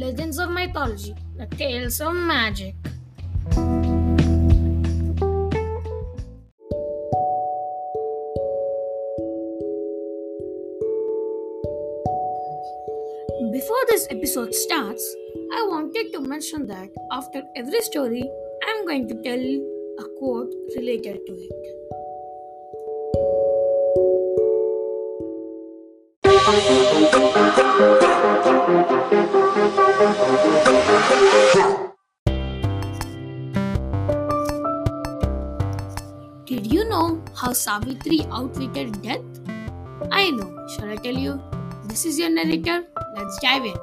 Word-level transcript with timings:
legends 0.00 0.38
of 0.38 0.50
mythology, 0.50 1.14
the 1.36 1.46
tales 1.56 2.00
of 2.00 2.14
magic. 2.14 2.74
Before 13.52 13.84
this 13.90 14.06
episode 14.08 14.54
starts, 14.54 15.04
I 15.52 15.66
wanted 15.68 16.12
to 16.14 16.20
mention 16.20 16.66
that 16.68 16.88
after 17.12 17.42
every 17.54 17.82
story, 17.82 18.24
I'm 18.66 18.86
going 18.86 19.06
to 19.08 19.14
tell 19.22 19.38
a 19.38 20.04
quote 20.18 20.54
related 20.76 21.26
to 21.26 21.32
it. 21.34 21.70
Did 29.10 29.39
how 37.34 37.52
Savitri 37.52 38.26
outwitted 38.30 39.02
death? 39.02 39.20
I 40.10 40.30
know. 40.30 40.66
Shall 40.76 40.90
I 40.90 40.96
tell 40.96 41.14
you? 41.14 41.40
This 41.84 42.04
is 42.04 42.18
your 42.18 42.30
narrator. 42.30 42.84
Let's 43.16 43.38
dive 43.40 43.64
in. 43.64 43.76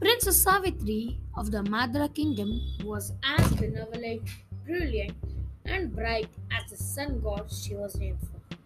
Princess 0.00 0.42
Savitri 0.42 1.18
of 1.36 1.50
the 1.50 1.62
Madra 1.64 2.12
kingdom 2.14 2.60
was 2.84 3.12
as 3.22 3.52
benevolent, 3.54 4.22
brilliant, 4.64 5.16
and 5.64 5.94
bright 5.94 6.28
as 6.52 6.70
the 6.70 6.76
sun 6.76 7.20
god 7.20 7.50
she 7.50 7.74
was 7.74 7.96
named 7.96 8.18
for. 8.20 8.56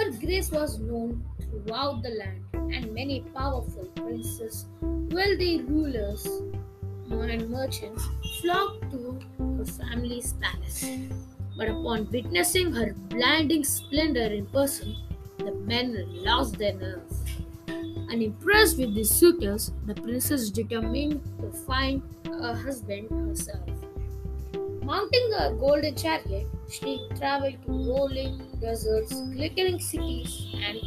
Her 0.00 0.10
grace 0.10 0.50
was 0.50 0.78
known 0.78 1.24
throughout 1.40 2.02
the 2.02 2.10
land, 2.10 2.44
and 2.72 2.92
many 2.94 3.20
powerful 3.34 3.86
princes, 3.96 4.66
wealthy 4.80 5.62
rulers, 5.62 6.26
and 7.10 7.48
merchants 7.48 8.02
flocked 8.40 8.90
to 8.90 9.20
her 9.38 9.64
family's 9.64 10.34
palace. 10.34 10.84
But 11.56 11.68
upon 11.68 12.10
witnessing 12.10 12.72
her 12.72 12.94
blinding 13.08 13.64
splendor 13.64 14.26
in 14.26 14.46
person, 14.46 14.96
the 15.38 15.52
men 15.52 16.06
lost 16.24 16.58
their 16.58 16.74
nerve. 16.74 17.12
Unimpressed 18.10 18.78
with 18.78 18.94
these 18.94 19.10
suitors, 19.10 19.72
the 19.86 19.94
princess 19.94 20.50
determined 20.50 21.20
to 21.40 21.50
find 21.66 22.02
a 22.26 22.54
husband 22.54 23.08
herself. 23.10 23.68
Mounting 24.82 25.32
a 25.38 25.54
golden 25.54 25.94
chariot, 25.96 26.46
she 26.70 27.08
traveled 27.16 27.56
to 27.64 27.72
rolling 27.72 28.42
deserts, 28.60 29.18
glittering 29.32 29.78
cities, 29.78 30.48
and 30.54 30.78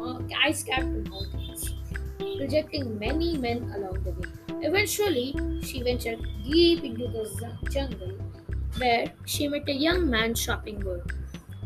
Uh, 0.00 0.20
ice 0.44 0.62
capped 0.62 0.86
mountains, 1.08 1.74
rejecting 2.20 2.98
many 2.98 3.36
men 3.38 3.72
along 3.76 4.02
the 4.04 4.12
way. 4.12 4.28
Eventually, 4.62 5.34
she 5.62 5.82
ventured 5.82 6.20
deep 6.44 6.84
into 6.84 7.08
the 7.08 7.24
jungle 7.70 8.12
where 8.78 9.12
she 9.24 9.48
met 9.48 9.68
a 9.68 9.72
young 9.72 10.08
man 10.08 10.34
shopping 10.34 10.80
gold. 10.80 11.12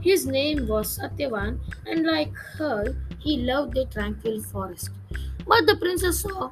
His 0.00 0.26
name 0.26 0.66
was 0.66 0.98
Satyavan, 0.98 1.58
and 1.86 2.06
like 2.06 2.34
her, 2.58 2.96
he 3.18 3.38
loved 3.38 3.74
the 3.74 3.84
tranquil 3.86 4.42
forest. 4.42 4.90
But 5.46 5.66
the 5.66 5.76
princess 5.76 6.20
saw 6.20 6.50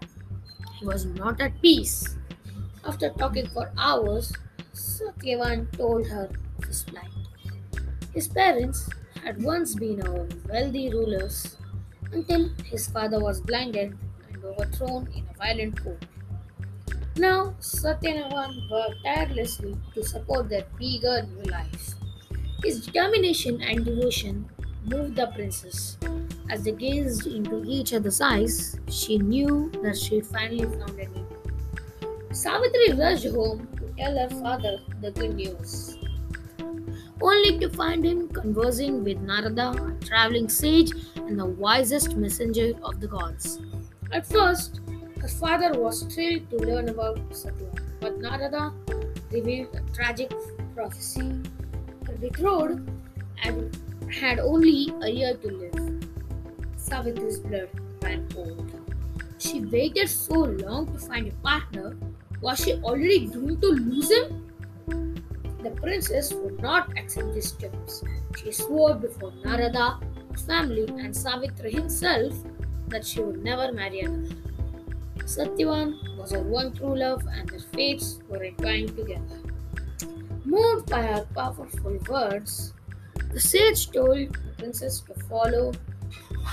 he 0.78 0.86
was 0.86 1.06
not 1.06 1.40
at 1.40 1.60
peace. 1.62 2.16
After 2.84 3.10
talking 3.10 3.46
for 3.48 3.70
hours, 3.78 4.32
Satyavan 4.74 5.70
told 5.76 6.06
her 6.08 6.28
of 6.58 6.64
his 6.64 6.82
plight. 6.84 7.10
His 8.12 8.28
parents 8.28 8.88
had 9.22 9.42
once 9.42 9.74
been 9.74 10.02
our 10.02 10.26
wealthy 10.48 10.90
rulers 10.90 11.56
until 12.12 12.48
his 12.64 12.88
father 12.88 13.20
was 13.20 13.40
blinded 13.40 13.96
and 14.32 14.44
overthrown 14.44 15.08
in 15.14 15.26
a 15.28 15.34
violent 15.34 15.80
coup. 15.82 15.98
Now, 17.16 17.54
Satyavan 17.60 18.70
worked 18.70 19.04
tirelessly 19.04 19.76
to 19.94 20.04
support 20.04 20.48
their 20.48 20.66
meager 20.78 21.22
new 21.22 21.50
life. 21.50 21.94
His 22.62 22.86
determination 22.86 23.60
and 23.60 23.84
devotion 23.84 24.48
moved 24.84 25.16
the 25.16 25.26
princess. 25.26 25.98
As 26.48 26.64
they 26.64 26.72
gazed 26.72 27.26
into 27.26 27.64
each 27.66 27.92
other's 27.92 28.20
eyes, 28.20 28.78
she 28.88 29.18
knew 29.18 29.70
that 29.82 29.98
she 29.98 30.20
finally 30.20 30.64
found 30.64 30.98
a 30.98 31.08
new. 31.08 31.26
Savitri 32.32 32.92
rushed 32.92 33.26
home 33.28 33.66
to 33.76 33.92
tell 33.98 34.16
her 34.16 34.30
father 34.30 34.78
the 35.00 35.10
good 35.10 35.34
news, 35.34 35.97
only 37.20 37.58
to 37.58 37.68
find 37.70 38.04
him 38.04 38.28
conversing 38.28 39.04
with 39.04 39.18
Narada, 39.20 39.70
a 39.72 40.04
traveling 40.04 40.48
sage 40.48 40.92
and 41.16 41.38
the 41.38 41.46
wisest 41.46 42.16
messenger 42.16 42.72
of 42.82 43.00
the 43.00 43.08
gods. 43.08 43.60
At 44.12 44.26
first, 44.26 44.80
her 45.20 45.28
father 45.28 45.78
was 45.78 46.02
thrilled 46.02 46.48
to 46.50 46.56
learn 46.58 46.88
about 46.88 47.18
Satya, 47.34 47.70
but 48.00 48.18
Narada 48.18 48.72
revealed 49.30 49.74
a 49.74 49.80
tragic 49.92 50.32
prophecy. 50.74 51.42
Her 52.06 52.14
betrothed 52.14 52.88
and 53.42 53.76
had 54.10 54.38
only 54.38 54.92
a 55.02 55.08
year 55.08 55.34
to 55.34 55.48
live. 55.48 56.04
Savitri's 56.76 57.40
blood 57.40 57.68
ran 58.02 58.28
cold. 58.28 58.72
She 59.38 59.60
waited 59.60 60.08
so 60.08 60.34
long 60.34 60.86
to 60.92 60.98
find 60.98 61.28
a 61.28 61.32
partner. 61.42 61.96
Was 62.40 62.60
she 62.60 62.74
already 62.74 63.26
doomed 63.26 63.60
to 63.60 63.68
lose 63.68 64.10
him? 64.10 64.47
The 65.68 65.82
princess 65.82 66.32
would 66.32 66.62
not 66.62 66.96
accept 66.96 67.34
these 67.34 67.52
terms. 67.52 68.02
She 68.42 68.52
swore 68.52 68.94
before 68.94 69.32
Narada, 69.44 70.00
family, 70.46 70.86
and 70.88 71.14
Savitri 71.14 71.72
himself 71.72 72.32
that 72.86 73.04
she 73.04 73.20
would 73.20 73.44
never 73.44 73.70
marry 73.70 74.00
another. 74.00 74.34
Satyavan 75.24 76.16
was 76.16 76.32
her 76.32 76.40
one 76.40 76.72
true 76.72 76.96
love, 76.96 77.22
and 77.26 77.46
their 77.50 77.60
fates 77.60 78.18
were 78.30 78.42
entwined 78.42 78.96
together. 78.96 79.42
Moved 80.46 80.88
by 80.88 81.02
her 81.02 81.26
powerful 81.34 81.98
words, 82.08 82.72
the 83.30 83.38
sage 83.38 83.90
told 83.90 84.16
the 84.16 84.54
princess 84.56 85.00
to 85.00 85.14
follow 85.24 85.74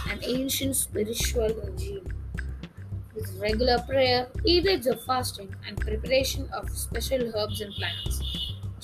an 0.09 0.19
ancient 0.23 0.75
spiritual 0.75 1.47
regime 1.63 2.05
with 3.15 3.33
regular 3.39 3.79
prayer, 3.87 4.25
periods 4.43 4.87
of 4.87 5.01
fasting, 5.05 5.55
and 5.65 5.79
preparation 5.79 6.49
of 6.51 6.69
special 6.69 7.31
herbs 7.33 7.61
and 7.61 7.73
plants. 7.75 8.34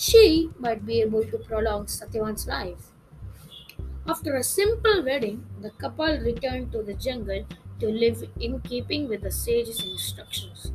She 0.02 0.50
might 0.58 0.84
be 0.84 1.00
able 1.02 1.24
to 1.26 1.38
prolong 1.38 1.86
Satyavan's 1.86 2.48
life. 2.48 2.90
After 4.08 4.36
a 4.36 4.44
simple 4.44 5.04
wedding, 5.06 5.46
the 5.62 5.70
couple 5.70 6.18
returned 6.18 6.72
to 6.72 6.82
the 6.82 6.96
jungle 6.96 7.46
to 7.80 7.88
live 7.88 8.28
in 8.40 8.62
keeping 8.62 9.08
with 9.08 9.22
the 9.22 9.30
sage's 9.30 9.80
instructions. 9.86 10.72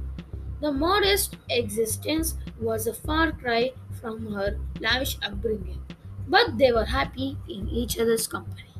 The 0.61 0.71
modest 0.71 1.37
existence 1.51 2.37
was 2.61 2.87
a 2.87 2.95
far 2.95 3.33
cry 3.33 3.73
from 4.01 4.33
her 4.33 4.61
lavish 4.79 5.19
upbringing, 5.21 5.83
but 6.29 6.57
they 6.57 6.71
were 6.71 6.85
happy 6.85 7.37
in 7.49 7.69
each 7.69 7.99
other's 7.99 8.29
company. 8.29 8.71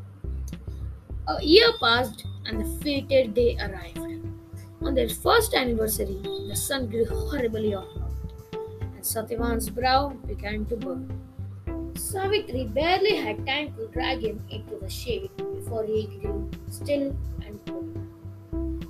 A 1.27 1.43
year 1.43 1.73
passed 1.81 2.25
and 2.45 2.61
the 2.61 2.85
fated 2.85 3.35
day 3.35 3.59
arrived. 3.59 3.99
On 4.81 4.95
their 4.95 5.09
first 5.09 5.55
anniversary, 5.55 6.21
the 6.23 6.55
sun 6.55 6.87
grew 6.87 7.05
horribly 7.05 7.73
hot, 7.73 7.89
Satyavan's 9.07 9.71
brow 9.71 10.09
began 10.27 10.65
to 10.67 10.77
burn. 10.77 11.21
Savitri 11.95 12.65
barely 12.67 13.17
had 13.17 13.47
time 13.47 13.73
to 13.75 13.87
drag 13.89 14.21
him 14.21 14.43
into 14.51 14.77
the 14.81 14.91
shade 14.91 15.31
before 15.37 15.85
he 15.85 16.07
grew 16.21 16.51
still 16.69 17.15
and 17.47 17.61
cold. 17.67 18.87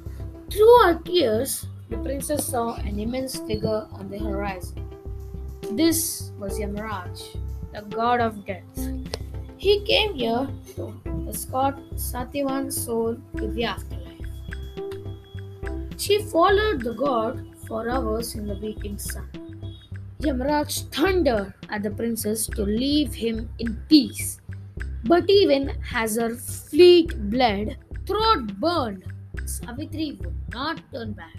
Through 0.51 0.77
her 0.85 0.95
tears, 1.05 1.67
the 1.91 1.99
princess 1.99 2.47
saw 2.47 2.77
an 2.77 2.99
immense 2.99 3.37
figure 3.37 3.87
on 3.93 4.09
the 4.11 4.19
horizon. 4.19 4.83
This 5.73 6.33
was 6.39 6.59
Yamaraj, 6.59 7.23
the 7.73 7.83
god 7.83 8.21
of 8.21 8.45
death. 8.47 8.89
He 9.59 9.85
came 9.85 10.15
here 10.15 10.49
to 10.77 10.95
escort 11.29 11.77
Satyavan's 11.97 12.83
soul 12.85 13.17
to 13.37 13.49
the 13.49 13.65
afterlife. 13.65 14.05
She 15.99 16.23
followed 16.23 16.83
the 16.83 16.95
god 16.95 17.45
for 17.69 17.89
hours 17.91 18.35
in 18.35 18.47
the 18.47 18.55
beating 18.55 18.99
sun. 18.99 19.46
Yamaraj 20.21 20.91
thundered 20.93 21.53
at 21.69 21.83
the 21.83 21.91
princess 21.91 22.47
to 22.47 22.63
leave 22.63 23.13
him 23.13 23.51
in 23.59 23.77
peace. 23.89 24.41
But 25.05 25.29
even 25.29 25.77
as 25.95 26.17
her 26.17 26.35
fleet 26.35 27.31
bled, 27.31 27.77
throat 28.07 28.47
burned, 28.59 29.05
Savitri 29.45 30.19
would 30.21 30.35
not 30.53 30.81
turn 30.93 31.13
back. 31.13 31.37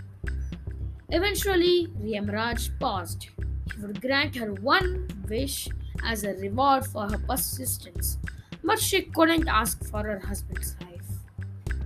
Eventually, 1.10 1.88
Yamraj 2.02 2.70
paused. 2.80 3.28
He 3.76 3.82
would 3.82 4.00
grant 4.00 4.36
her 4.36 4.54
one 4.54 5.08
wish 5.28 5.68
as 6.04 6.24
a 6.24 6.34
reward 6.36 6.86
for 6.86 7.10
her 7.10 7.18
persistence, 7.18 8.18
but 8.64 8.80
she 8.80 9.02
couldn't 9.02 9.48
ask 9.48 9.84
for 9.86 10.04
her 10.04 10.20
husband's 10.20 10.76
life. 10.82 11.78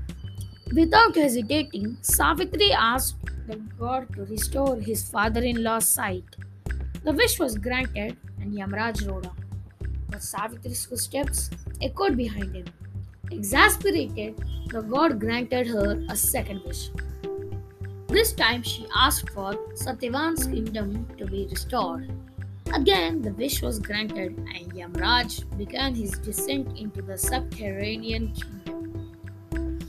Without 0.74 1.16
hesitating, 1.16 1.98
Savitri 2.02 2.72
asked 2.74 3.16
the 3.48 3.56
god 3.80 4.14
to 4.16 4.26
restore 4.26 4.76
his 4.76 5.10
father 5.10 5.42
in 5.42 5.64
law's 5.64 5.88
sight. 5.88 6.26
The 7.04 7.12
wish 7.14 7.40
was 7.40 7.58
granted, 7.58 8.16
and 8.40 8.54
Yamraj 8.54 9.08
rode 9.08 9.26
on. 9.26 9.36
But 10.10 10.20
Savitri's 10.20 10.86
footsteps 10.86 11.50
echoed 11.82 12.16
behind 12.16 12.56
him. 12.56 12.66
Exasperated, 13.32 14.44
the 14.68 14.82
god 14.82 15.20
granted 15.20 15.66
her 15.68 16.04
a 16.10 16.16
second 16.16 16.62
wish. 16.64 16.90
This 18.08 18.34
time 18.34 18.62
she 18.62 18.86
asked 18.96 19.30
for 19.30 19.56
Satyavan's 19.74 20.46
kingdom 20.46 21.08
to 21.18 21.26
be 21.26 21.48
restored. 21.50 22.12
Again, 22.74 23.22
the 23.22 23.32
wish 23.34 23.62
was 23.62 23.80
granted, 23.80 24.38
and 24.38 24.72
Yamraj 24.74 25.58
began 25.58 25.96
his 25.96 26.12
descent 26.20 26.78
into 26.78 27.02
the 27.02 27.18
subterranean 27.18 28.34
kingdom. 28.34 29.80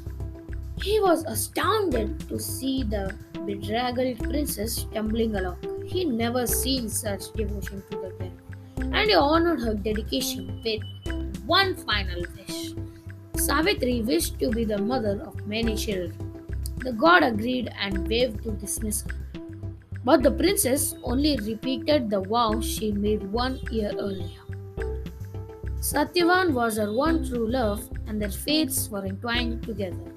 He 0.80 0.98
was 0.98 1.24
astounded 1.24 2.28
to 2.28 2.38
see 2.38 2.84
the 2.84 3.14
bedraggled 3.44 4.18
princess 4.20 4.86
tumbling 4.94 5.36
along. 5.36 5.71
He 5.86 6.04
never 6.04 6.46
seen 6.46 6.88
such 6.88 7.32
devotion 7.32 7.82
to 7.90 7.96
the 7.98 8.10
grand, 8.16 8.38
and 8.94 9.08
he 9.10 9.14
honored 9.14 9.60
her 9.60 9.74
dedication 9.74 10.62
with 10.64 10.82
one 11.46 11.74
final 11.74 12.24
wish. 12.36 12.74
Savitri 13.36 14.02
wished 14.02 14.38
to 14.40 14.50
be 14.50 14.64
the 14.64 14.78
mother 14.78 15.20
of 15.26 15.46
many 15.46 15.76
children. 15.76 16.14
The 16.78 16.92
god 16.92 17.22
agreed 17.22 17.70
and 17.80 18.08
waved 18.08 18.42
to 18.44 18.52
dismiss 18.52 19.02
her. 19.02 19.40
But 20.04 20.22
the 20.22 20.30
princess 20.32 20.94
only 21.04 21.36
repeated 21.36 22.10
the 22.10 22.20
vow 22.20 22.60
she 22.60 22.90
made 22.92 23.22
one 23.30 23.60
year 23.70 23.92
earlier. 23.98 24.42
Satyavan 25.80 26.52
was 26.52 26.76
her 26.76 26.92
one 26.92 27.24
true 27.28 27.48
love, 27.48 27.88
and 28.06 28.20
their 28.20 28.30
fates 28.30 28.88
were 28.88 29.04
entwined 29.04 29.62
together. 29.62 30.12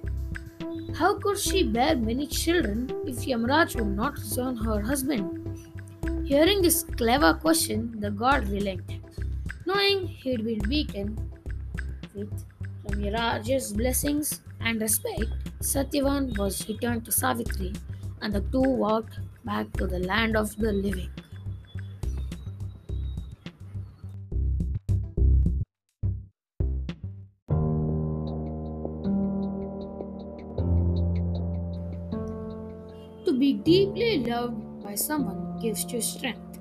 How 0.95 1.15
could 1.19 1.37
she 1.37 1.63
bear 1.63 1.95
many 1.95 2.25
children 2.25 2.89
if 3.05 3.25
Yamraj 3.25 3.75
would 3.75 3.95
not 3.95 4.17
return 4.17 4.55
her 4.57 4.81
husband? 4.81 5.44
Hearing 6.25 6.63
this 6.63 6.81
clever 6.81 7.35
question, 7.35 7.99
the 7.99 8.09
god 8.09 8.47
relented. 8.47 8.99
Knowing 9.67 10.07
he'd 10.07 10.43
been 10.43 10.57
beaten 10.67 11.15
with 12.15 12.33
Yamraj's 12.87 13.73
blessings 13.73 14.41
and 14.59 14.81
respect, 14.81 15.29
Satyavan 15.59 16.35
was 16.35 16.67
returned 16.67 17.05
to 17.05 17.11
Savitri, 17.11 17.73
and 18.23 18.33
the 18.33 18.41
two 18.41 18.59
walked 18.59 19.19
back 19.43 19.71
to 19.73 19.85
the 19.85 19.99
land 19.99 20.35
of 20.35 20.57
the 20.57 20.73
living. 20.73 21.11
To 33.25 33.37
be 33.37 33.53
deeply 33.53 34.25
loved 34.25 34.64
by 34.95 34.99
someone 34.99 35.59
gives 35.61 35.83
you 35.91 35.99
strength, 35.99 36.59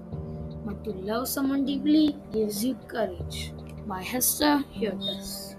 but 0.66 0.82
to 0.82 0.90
love 0.90 1.28
someone 1.28 1.64
deeply 1.64 2.16
gives 2.32 2.64
you 2.64 2.75
courage. 2.88 3.52
By 3.86 4.02
Hester 4.02 4.64
Hyotis. 4.75 5.54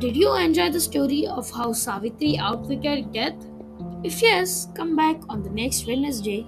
Did 0.00 0.16
you 0.16 0.36
enjoy 0.36 0.70
the 0.70 0.80
story 0.80 1.26
of 1.26 1.50
how 1.50 1.72
Savitri 1.72 2.36
outwitted 2.36 3.12
death? 3.12 3.46
If 4.02 4.20
yes, 4.20 4.68
come 4.74 4.96
back 4.96 5.16
on 5.30 5.42
the 5.42 5.48
next 5.50 5.86
Wednesday 5.86 6.44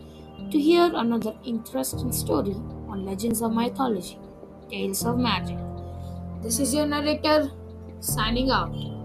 to 0.50 0.58
hear 0.58 0.90
another 0.94 1.34
interesting 1.44 2.12
story 2.12 2.56
on 2.90 3.06
Legends 3.06 3.40
of 3.40 3.52
Mythology, 3.52 4.18
Tales 4.70 5.06
of 5.06 5.16
Magic. 5.16 5.56
This 6.42 6.58
is 6.58 6.74
your 6.74 6.86
narrator 6.86 7.50
signing 8.00 8.50
out. 8.50 8.95